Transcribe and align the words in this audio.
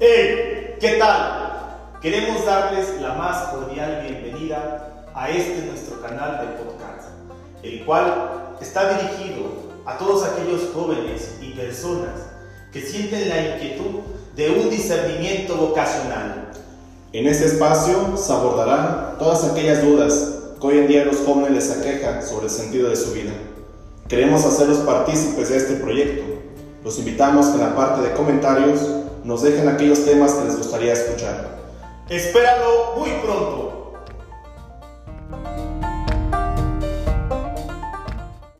¡Hey! 0.00 0.76
¿Qué 0.78 0.90
tal? 0.92 1.96
Queremos 2.00 2.46
darles 2.46 3.00
la 3.00 3.14
más 3.14 3.48
cordial 3.48 4.06
bienvenida 4.08 5.04
a 5.12 5.28
este 5.28 5.66
nuestro 5.66 6.00
canal 6.00 6.38
de 6.38 6.62
podcast, 6.62 7.08
el 7.64 7.84
cual 7.84 8.54
está 8.60 8.96
dirigido 8.96 9.46
a 9.84 9.98
todos 9.98 10.22
aquellos 10.22 10.70
jóvenes 10.72 11.34
y 11.42 11.50
personas 11.50 12.12
que 12.72 12.80
sienten 12.80 13.28
la 13.28 13.56
inquietud 13.56 14.02
de 14.36 14.50
un 14.50 14.70
discernimiento 14.70 15.56
vocacional. 15.56 16.52
En 17.12 17.26
este 17.26 17.46
espacio 17.46 18.16
se 18.16 18.32
abordarán 18.32 19.18
todas 19.18 19.42
aquellas 19.42 19.82
dudas 19.82 20.32
que 20.60 20.66
hoy 20.68 20.78
en 20.78 20.86
día 20.86 21.06
los 21.06 21.16
jóvenes 21.26 21.50
les 21.50 21.76
aquejan 21.76 22.24
sobre 22.24 22.44
el 22.44 22.52
sentido 22.52 22.88
de 22.88 22.94
su 22.94 23.10
vida. 23.14 23.32
Queremos 24.06 24.44
hacerlos 24.44 24.78
partícipes 24.78 25.48
de 25.48 25.56
este 25.56 25.74
proyecto. 25.74 26.22
Los 26.84 27.00
invitamos 27.00 27.46
que 27.46 27.54
en 27.54 27.62
la 27.62 27.74
parte 27.74 28.02
de 28.02 28.14
comentarios 28.14 28.78
nos 29.24 29.42
dejen 29.42 29.68
aquellos 29.68 30.04
temas 30.04 30.32
que 30.32 30.44
les 30.44 30.56
gustaría 30.56 30.92
escuchar. 30.92 31.58
Espéralo 32.08 32.94
muy 32.96 33.10
pronto. 33.22 33.67